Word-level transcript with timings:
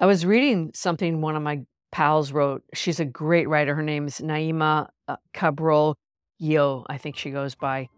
I 0.00 0.06
was 0.06 0.24
reading 0.24 0.70
something 0.74 1.20
one 1.20 1.34
of 1.34 1.42
my 1.42 1.62
pals 1.90 2.30
wrote. 2.30 2.62
She's 2.72 3.00
a 3.00 3.04
great 3.04 3.48
writer. 3.48 3.74
Her 3.74 3.82
name 3.82 4.06
is 4.06 4.20
Naima 4.20 4.88
uh, 5.08 5.16
Cabral 5.32 5.96
Yo, 6.38 6.84
I 6.88 6.98
think 6.98 7.16
she 7.16 7.30
goes 7.30 7.56
by 7.56 7.88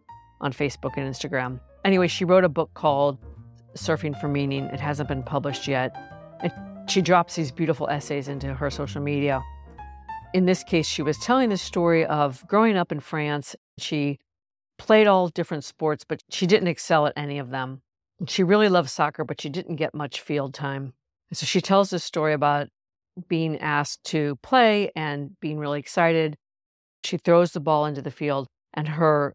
on 0.41 0.55
Facebook 0.55 0.93
and 0.97 1.15
Instagram. 1.15 1.61
Anyway, 1.85 2.09
she 2.09 2.25
wrote 2.25 2.45
a 2.45 2.49
book 2.49 2.71
called 2.73 3.19
Surfing 3.77 4.19
for 4.19 4.29
Meaning. 4.29 4.65
It 4.67 4.81
hasn't 4.81 5.11
been 5.11 5.23
published 5.23 5.69
yet. 5.69 5.95
And 6.41 6.51
she 6.89 7.03
drops 7.03 7.37
these 7.37 7.53
beautiful 7.53 7.87
essays 7.91 8.29
into 8.29 8.55
her 8.55 8.71
social 8.71 9.03
media. 9.03 9.43
In 10.33 10.47
this 10.47 10.65
case, 10.65 10.87
she 10.87 11.03
was 11.03 11.19
telling 11.19 11.51
the 11.51 11.59
story 11.59 12.07
of 12.07 12.47
growing 12.49 12.79
up 12.79 12.93
in 12.93 13.01
France. 13.01 13.55
She 13.77 14.19
played 14.79 15.07
all 15.07 15.29
different 15.29 15.65
sports, 15.65 16.07
but 16.09 16.23
she 16.31 16.47
didn't 16.47 16.69
excel 16.69 17.07
at 17.07 17.13
any 17.15 17.39
of 17.39 17.51
them. 17.51 17.83
She 18.27 18.43
really 18.43 18.71
loved 18.71 18.89
soccer, 18.89 19.23
but 19.23 19.39
she 19.39 19.51
didn't 19.51 19.77
get 19.77 19.95
much 19.95 20.23
field 20.23 20.55
time. 20.55 20.95
So 21.33 21.47
she 21.47 21.61
tells 21.61 21.91
this 21.91 22.05
story 22.05 22.33
about 22.33 22.69
being 23.29 23.59
asked 23.59 24.05
to 24.05 24.37
play 24.43 24.91
and 24.97 25.39
being 25.41 25.59
really 25.59 25.79
excited. 25.79 26.37
She 27.05 27.19
throws 27.19 27.53
the 27.53 27.61
ball 27.61 27.87
into 27.87 28.03
the 28.03 28.11
field, 28.11 28.47
and 28.75 28.89
her 28.89 29.35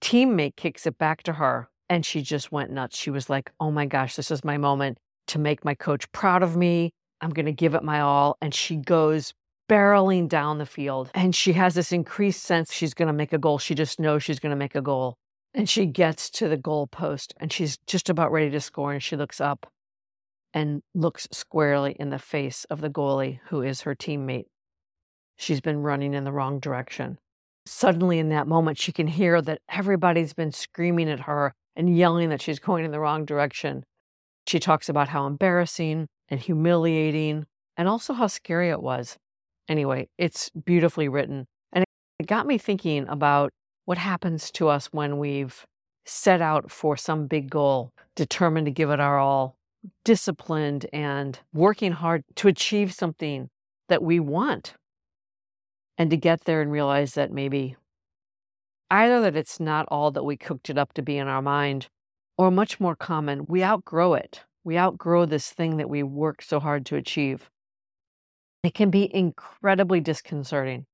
teammate 0.00 0.56
kicks 0.56 0.86
it 0.86 0.98
back 0.98 1.22
to 1.24 1.34
her. 1.34 1.68
And 1.90 2.04
she 2.04 2.22
just 2.22 2.52
went 2.52 2.70
nuts. 2.70 2.96
She 2.96 3.10
was 3.10 3.30
like, 3.30 3.50
Oh 3.58 3.70
my 3.70 3.86
gosh, 3.86 4.14
this 4.14 4.30
is 4.30 4.44
my 4.44 4.58
moment 4.58 4.98
to 5.28 5.38
make 5.38 5.64
my 5.64 5.74
coach 5.74 6.10
proud 6.12 6.42
of 6.42 6.56
me. 6.56 6.90
I'm 7.20 7.30
going 7.30 7.46
to 7.46 7.52
give 7.52 7.74
it 7.74 7.82
my 7.82 8.00
all. 8.00 8.36
And 8.40 8.54
she 8.54 8.76
goes 8.76 9.32
barreling 9.68 10.28
down 10.28 10.58
the 10.58 10.66
field. 10.66 11.10
And 11.14 11.34
she 11.34 11.54
has 11.54 11.74
this 11.74 11.92
increased 11.92 12.42
sense 12.42 12.72
she's 12.72 12.94
going 12.94 13.06
to 13.06 13.12
make 13.12 13.32
a 13.32 13.38
goal. 13.38 13.58
She 13.58 13.74
just 13.74 13.98
knows 13.98 14.22
she's 14.22 14.38
going 14.38 14.50
to 14.50 14.56
make 14.56 14.74
a 14.74 14.82
goal. 14.82 15.16
And 15.54 15.68
she 15.68 15.86
gets 15.86 16.28
to 16.30 16.48
the 16.48 16.58
goal 16.58 16.86
post 16.86 17.34
and 17.40 17.52
she's 17.52 17.78
just 17.86 18.10
about 18.10 18.30
ready 18.30 18.50
to 18.50 18.60
score. 18.60 18.92
And 18.92 19.02
she 19.02 19.16
looks 19.16 19.40
up 19.40 19.66
and 20.58 20.82
looks 20.92 21.28
squarely 21.30 21.94
in 22.00 22.10
the 22.10 22.18
face 22.18 22.64
of 22.64 22.80
the 22.80 22.90
goalie, 22.90 23.38
who 23.44 23.62
is 23.62 23.82
her 23.82 23.94
teammate. 23.94 24.46
She's 25.36 25.60
been 25.60 25.84
running 25.84 26.14
in 26.14 26.24
the 26.24 26.32
wrong 26.32 26.58
direction. 26.58 27.20
Suddenly, 27.64 28.18
in 28.18 28.30
that 28.30 28.48
moment, 28.48 28.76
she 28.76 28.90
can 28.90 29.06
hear 29.06 29.40
that 29.40 29.60
everybody's 29.68 30.32
been 30.32 30.50
screaming 30.50 31.08
at 31.08 31.20
her 31.20 31.54
and 31.76 31.96
yelling 31.96 32.30
that 32.30 32.42
she's 32.42 32.58
going 32.58 32.84
in 32.84 32.90
the 32.90 32.98
wrong 32.98 33.24
direction. 33.24 33.84
She 34.48 34.58
talks 34.58 34.88
about 34.88 35.06
how 35.06 35.28
embarrassing 35.28 36.08
and 36.28 36.40
humiliating 36.40 37.46
and 37.76 37.86
also 37.86 38.12
how 38.12 38.26
scary 38.26 38.70
it 38.70 38.82
was. 38.82 39.16
Anyway, 39.68 40.08
it's 40.18 40.50
beautifully 40.50 41.08
written. 41.08 41.46
And 41.72 41.84
it 42.18 42.26
got 42.26 42.48
me 42.48 42.58
thinking 42.58 43.06
about 43.06 43.52
what 43.84 43.98
happens 43.98 44.50
to 44.52 44.66
us 44.66 44.86
when 44.86 45.18
we've 45.18 45.64
set 46.04 46.42
out 46.42 46.72
for 46.72 46.96
some 46.96 47.28
big 47.28 47.48
goal, 47.48 47.92
determined 48.16 48.66
to 48.66 48.72
give 48.72 48.90
it 48.90 48.98
our 48.98 49.20
all, 49.20 49.54
disciplined 50.04 50.86
and 50.92 51.38
working 51.52 51.92
hard 51.92 52.24
to 52.36 52.48
achieve 52.48 52.92
something 52.92 53.48
that 53.88 54.02
we 54.02 54.20
want. 54.20 54.74
And 55.96 56.10
to 56.10 56.16
get 56.16 56.44
there 56.44 56.62
and 56.62 56.70
realize 56.70 57.14
that 57.14 57.32
maybe 57.32 57.76
either 58.90 59.20
that 59.20 59.36
it's 59.36 59.58
not 59.58 59.86
all 59.88 60.10
that 60.12 60.24
we 60.24 60.36
cooked 60.36 60.70
it 60.70 60.78
up 60.78 60.92
to 60.94 61.02
be 61.02 61.18
in 61.18 61.28
our 61.28 61.42
mind, 61.42 61.88
or 62.36 62.50
much 62.50 62.78
more 62.78 62.94
common, 62.94 63.46
we 63.46 63.64
outgrow 63.64 64.14
it. 64.14 64.44
We 64.64 64.78
outgrow 64.78 65.26
this 65.26 65.50
thing 65.50 65.76
that 65.78 65.90
we 65.90 66.02
worked 66.02 66.48
so 66.48 66.60
hard 66.60 66.86
to 66.86 66.96
achieve. 66.96 67.50
It 68.62 68.74
can 68.74 68.90
be 68.90 69.12
incredibly 69.14 70.00
disconcerting. 70.00 70.86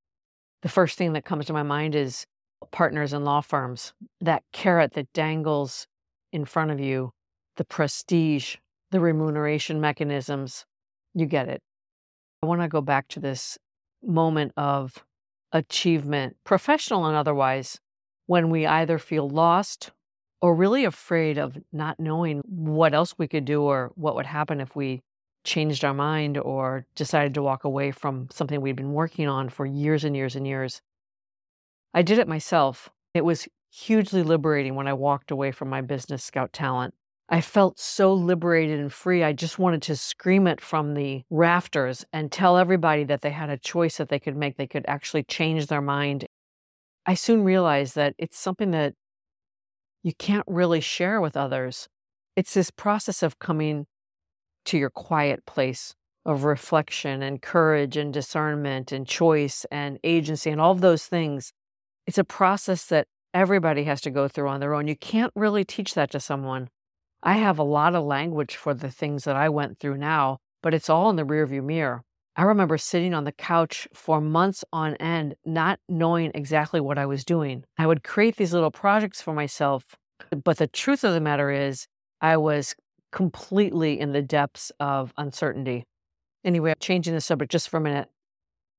The 0.62 0.68
first 0.68 0.96
thing 0.96 1.12
that 1.12 1.24
comes 1.24 1.46
to 1.46 1.52
my 1.52 1.62
mind 1.62 1.94
is 1.94 2.24
partners 2.72 3.12
in 3.12 3.24
law 3.24 3.42
firms, 3.42 3.92
that 4.20 4.42
carrot 4.52 4.94
that 4.94 5.12
dangles 5.12 5.86
in 6.32 6.44
front 6.44 6.70
of 6.70 6.80
you, 6.80 7.12
the 7.56 7.64
prestige, 7.64 8.56
the 8.90 9.00
remuneration 9.00 9.80
mechanisms. 9.80 10.64
You 11.14 11.26
get 11.26 11.48
it. 11.48 11.62
I 12.42 12.46
want 12.46 12.60
to 12.60 12.68
go 12.68 12.80
back 12.80 13.08
to 13.08 13.20
this 13.20 13.58
moment 14.02 14.52
of 14.56 15.04
achievement, 15.52 16.36
professional 16.44 17.06
and 17.06 17.16
otherwise, 17.16 17.80
when 18.26 18.50
we 18.50 18.66
either 18.66 18.98
feel 18.98 19.28
lost 19.28 19.92
or 20.40 20.54
really 20.54 20.84
afraid 20.84 21.38
of 21.38 21.56
not 21.72 21.98
knowing 21.98 22.42
what 22.44 22.92
else 22.92 23.14
we 23.16 23.28
could 23.28 23.44
do 23.44 23.62
or 23.62 23.92
what 23.94 24.14
would 24.14 24.26
happen 24.26 24.60
if 24.60 24.76
we 24.76 25.00
changed 25.44 25.84
our 25.84 25.94
mind 25.94 26.36
or 26.38 26.86
decided 26.94 27.34
to 27.34 27.42
walk 27.42 27.64
away 27.64 27.90
from 27.90 28.28
something 28.30 28.60
we'd 28.60 28.76
been 28.76 28.92
working 28.92 29.28
on 29.28 29.48
for 29.48 29.64
years 29.64 30.04
and 30.04 30.16
years 30.16 30.34
and 30.34 30.46
years. 30.46 30.82
I 31.92 32.02
did 32.02 32.18
it 32.18 32.26
myself. 32.26 32.90
It 33.14 33.24
was 33.24 33.46
hugely 33.70 34.22
liberating 34.22 34.74
when 34.74 34.88
I 34.88 34.92
walked 34.94 35.30
away 35.30 35.52
from 35.52 35.68
my 35.68 35.80
business 35.80 36.24
scout 36.24 36.52
talent. 36.52 36.94
I 37.28 37.40
felt 37.40 37.78
so 37.78 38.12
liberated 38.12 38.78
and 38.80 38.92
free. 38.92 39.24
I 39.24 39.32
just 39.32 39.58
wanted 39.58 39.82
to 39.82 39.96
scream 39.96 40.46
it 40.46 40.60
from 40.60 40.94
the 40.94 41.22
rafters 41.30 42.04
and 42.12 42.30
tell 42.30 42.58
everybody 42.58 43.04
that 43.04 43.22
they 43.22 43.30
had 43.30 43.48
a 43.48 43.56
choice 43.56 43.96
that 43.96 44.10
they 44.10 44.18
could 44.18 44.36
make. 44.36 44.56
They 44.56 44.66
could 44.66 44.84
actually 44.86 45.22
change 45.22 45.66
their 45.66 45.80
mind. 45.80 46.26
I 47.06 47.14
soon 47.14 47.42
realized 47.42 47.94
that 47.94 48.14
it's 48.18 48.38
something 48.38 48.72
that 48.72 48.94
you 50.02 50.12
can't 50.18 50.44
really 50.46 50.80
share 50.80 51.20
with 51.20 51.36
others. 51.36 51.88
It's 52.36 52.52
this 52.52 52.70
process 52.70 53.22
of 53.22 53.38
coming 53.38 53.86
to 54.66 54.78
your 54.78 54.90
quiet 54.90 55.46
place 55.46 55.94
of 56.26 56.44
reflection 56.44 57.22
and 57.22 57.40
courage 57.40 57.96
and 57.96 58.12
discernment 58.12 58.92
and 58.92 59.06
choice 59.06 59.64
and 59.70 59.98
agency 60.04 60.50
and 60.50 60.60
all 60.60 60.72
of 60.72 60.80
those 60.82 61.06
things. 61.06 61.52
It's 62.06 62.18
a 62.18 62.24
process 62.24 62.86
that 62.86 63.06
everybody 63.32 63.84
has 63.84 64.00
to 64.02 64.10
go 64.10 64.28
through 64.28 64.48
on 64.48 64.60
their 64.60 64.74
own. 64.74 64.88
You 64.88 64.96
can't 64.96 65.32
really 65.34 65.64
teach 65.64 65.94
that 65.94 66.10
to 66.12 66.20
someone. 66.20 66.68
I 67.26 67.38
have 67.38 67.58
a 67.58 67.62
lot 67.62 67.94
of 67.94 68.04
language 68.04 68.54
for 68.54 68.74
the 68.74 68.90
things 68.90 69.24
that 69.24 69.34
I 69.34 69.48
went 69.48 69.78
through 69.78 69.96
now, 69.96 70.40
but 70.62 70.74
it's 70.74 70.90
all 70.90 71.08
in 71.08 71.16
the 71.16 71.24
rearview 71.24 71.64
mirror. 71.64 72.02
I 72.36 72.42
remember 72.42 72.76
sitting 72.76 73.14
on 73.14 73.24
the 73.24 73.32
couch 73.32 73.88
for 73.94 74.20
months 74.20 74.62
on 74.74 74.94
end, 74.96 75.34
not 75.42 75.80
knowing 75.88 76.32
exactly 76.34 76.82
what 76.82 76.98
I 76.98 77.06
was 77.06 77.24
doing. 77.24 77.64
I 77.78 77.86
would 77.86 78.04
create 78.04 78.36
these 78.36 78.52
little 78.52 78.70
projects 78.70 79.22
for 79.22 79.32
myself, 79.32 79.96
but 80.44 80.58
the 80.58 80.66
truth 80.66 81.02
of 81.02 81.14
the 81.14 81.20
matter 81.20 81.50
is, 81.50 81.86
I 82.20 82.36
was 82.36 82.74
completely 83.10 83.98
in 83.98 84.12
the 84.12 84.20
depths 84.20 84.70
of 84.78 85.14
uncertainty. 85.16 85.84
Anyway, 86.44 86.74
changing 86.78 87.14
the 87.14 87.22
subject 87.22 87.50
just 87.50 87.70
for 87.70 87.78
a 87.78 87.80
minute. 87.80 88.10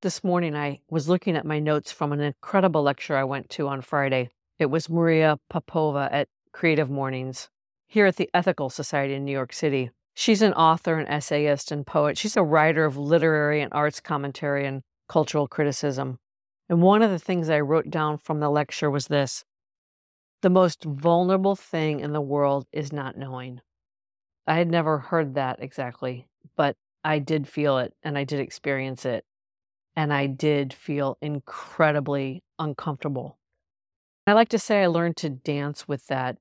This 0.04 0.24
morning, 0.24 0.56
I 0.56 0.82
was 0.88 1.10
looking 1.10 1.36
at 1.36 1.48
my 1.48 1.58
notes 1.58 1.92
from 1.92 2.12
an 2.12 2.20
incredible 2.20 2.84
lecture 2.84 3.18
I 3.18 3.24
went 3.24 3.50
to 3.52 3.68
on 3.68 3.82
Friday. 3.82 4.30
It 4.60 4.68
was 4.68 4.88
Maria 4.88 5.40
Popova 5.50 6.10
at 6.12 6.28
Creative 6.52 6.92
Mornings 6.92 7.50
here 7.96 8.06
at 8.06 8.18
the 8.18 8.30
Ethical 8.34 8.70
Society 8.70 9.14
in 9.14 9.24
New 9.24 9.32
York 9.32 9.54
City. 9.54 9.90
She's 10.14 10.42
an 10.42 10.52
author, 10.52 11.00
an 11.00 11.08
essayist, 11.08 11.72
and 11.72 11.88
poet. 11.88 12.18
She's 12.18 12.36
a 12.36 12.44
writer 12.44 12.84
of 12.84 12.98
literary 12.98 13.62
and 13.62 13.72
arts 13.72 14.02
commentary 14.02 14.68
and 14.68 14.82
cultural 15.08 15.48
criticism. 15.48 16.20
And 16.68 16.82
one 16.82 17.02
of 17.02 17.10
the 17.10 17.20
things 17.20 17.50
I 17.50 17.62
wrote 17.62 17.90
down 17.90 18.18
from 18.18 18.42
the 18.42 18.50
lecture 18.50 18.92
was 18.92 19.08
this 19.08 19.46
The 20.42 20.50
most 20.50 20.84
vulnerable 20.84 21.56
thing 21.56 22.02
in 22.02 22.12
the 22.12 22.20
world 22.20 22.68
is 22.74 22.92
not 22.92 23.18
knowing. 23.18 23.62
I 24.46 24.56
had 24.56 24.70
never 24.70 24.98
heard 24.98 25.36
that 25.36 25.60
exactly, 25.62 26.28
but 26.58 26.76
I 27.02 27.20
did 27.20 27.48
feel 27.48 27.78
it 27.78 27.94
and 28.04 28.18
I 28.18 28.26
did 28.26 28.42
experience 28.42 29.06
it. 29.06 29.24
And 29.96 30.12
I 30.12 30.28
did 30.28 30.74
feel 30.74 31.18
incredibly 31.22 32.44
uncomfortable. 32.60 33.38
I 34.28 34.34
like 34.34 34.50
to 34.50 34.60
say 34.60 34.84
I 34.84 34.88
learned 34.88 35.16
to 35.18 35.30
dance 35.30 35.88
with 35.88 36.08
that 36.08 36.40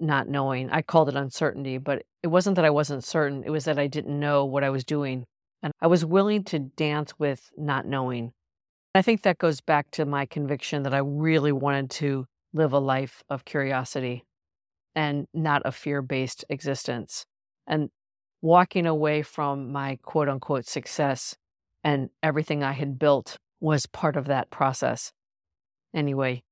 not 0.00 0.28
knowing. 0.28 0.70
I 0.70 0.82
called 0.82 1.08
it 1.08 1.16
uncertainty, 1.16 1.78
but 1.78 2.02
it 2.22 2.28
wasn't 2.28 2.56
that 2.56 2.64
I 2.64 2.70
wasn't 2.70 3.04
certain, 3.04 3.44
it 3.44 3.50
was 3.50 3.64
that 3.64 3.78
I 3.78 3.86
didn't 3.86 4.18
know 4.18 4.44
what 4.44 4.64
I 4.64 4.70
was 4.70 4.84
doing. 4.84 5.24
And 5.62 5.72
I 5.80 5.86
was 5.86 6.04
willing 6.04 6.44
to 6.44 6.58
dance 6.58 7.18
with 7.18 7.50
not 7.56 7.86
knowing. 7.86 8.32
I 8.94 9.02
think 9.02 9.22
that 9.22 9.38
goes 9.38 9.60
back 9.60 9.90
to 9.92 10.04
my 10.04 10.26
conviction 10.26 10.82
that 10.84 10.94
I 10.94 10.98
really 10.98 11.52
wanted 11.52 11.90
to 11.92 12.26
live 12.52 12.72
a 12.72 12.78
life 12.78 13.22
of 13.28 13.44
curiosity 13.44 14.24
and 14.94 15.26
not 15.34 15.62
a 15.64 15.72
fear 15.72 16.02
based 16.02 16.44
existence. 16.48 17.26
And 17.66 17.90
walking 18.42 18.86
away 18.86 19.22
from 19.22 19.72
my 19.72 19.98
quote 20.02 20.28
unquote 20.28 20.66
success 20.66 21.36
and 21.84 22.10
everything 22.22 22.62
I 22.62 22.72
had 22.72 22.98
built 22.98 23.36
was 23.60 23.86
part 23.86 24.16
of 24.16 24.26
that 24.26 24.50
process. 24.50 25.12
Anyway, 25.94 26.42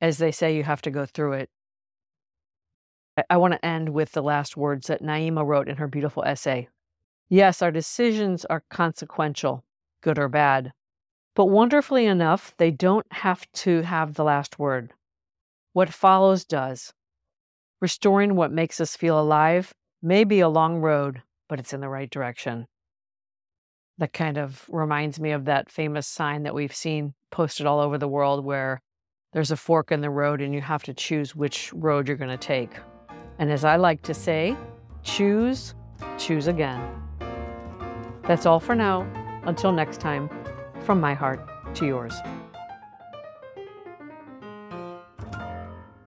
as 0.00 0.18
they 0.18 0.32
say, 0.32 0.56
you 0.56 0.64
have 0.64 0.82
to 0.82 0.90
go 0.90 1.06
through 1.06 1.34
it. 1.34 1.50
I 3.28 3.36
want 3.36 3.54
to 3.54 3.64
end 3.64 3.90
with 3.90 4.12
the 4.12 4.22
last 4.22 4.56
words 4.56 4.86
that 4.86 5.02
Naima 5.02 5.44
wrote 5.44 5.68
in 5.68 5.76
her 5.76 5.88
beautiful 5.88 6.22
essay. 6.24 6.68
Yes, 7.28 7.62
our 7.62 7.70
decisions 7.70 8.44
are 8.46 8.64
consequential, 8.70 9.64
good 10.00 10.18
or 10.18 10.28
bad. 10.28 10.72
But 11.34 11.46
wonderfully 11.46 12.06
enough, 12.06 12.54
they 12.56 12.70
don't 12.70 13.06
have 13.12 13.50
to 13.52 13.82
have 13.82 14.14
the 14.14 14.24
last 14.24 14.58
word. 14.58 14.92
What 15.72 15.92
follows 15.92 16.44
does. 16.44 16.92
Restoring 17.80 18.34
what 18.34 18.52
makes 18.52 18.80
us 18.80 18.96
feel 18.96 19.18
alive 19.18 19.72
may 20.02 20.24
be 20.24 20.40
a 20.40 20.48
long 20.48 20.80
road, 20.80 21.22
but 21.48 21.58
it's 21.58 21.72
in 21.72 21.80
the 21.80 21.88
right 21.88 22.10
direction. 22.10 22.66
That 23.98 24.12
kind 24.12 24.38
of 24.38 24.64
reminds 24.68 25.20
me 25.20 25.30
of 25.30 25.44
that 25.44 25.70
famous 25.70 26.06
sign 26.06 26.42
that 26.42 26.54
we've 26.54 26.74
seen 26.74 27.14
posted 27.30 27.66
all 27.66 27.80
over 27.80 27.96
the 27.96 28.08
world 28.08 28.44
where 28.44 28.82
there's 29.32 29.50
a 29.50 29.56
fork 29.56 29.92
in 29.92 30.00
the 30.00 30.10
road 30.10 30.40
and 30.40 30.52
you 30.52 30.60
have 30.60 30.82
to 30.84 30.94
choose 30.94 31.36
which 31.36 31.72
road 31.72 32.08
you're 32.08 32.16
going 32.16 32.30
to 32.30 32.36
take. 32.36 32.72
And 33.40 33.50
as 33.50 33.64
I 33.64 33.76
like 33.76 34.02
to 34.02 34.12
say, 34.12 34.54
choose, 35.02 35.74
choose 36.18 36.46
again. 36.46 36.78
That's 38.24 38.44
all 38.44 38.60
for 38.60 38.74
now. 38.74 39.10
Until 39.44 39.72
next 39.72 39.98
time, 39.98 40.28
from 40.84 41.00
my 41.00 41.14
heart 41.14 41.74
to 41.76 41.86
yours. 41.86 42.12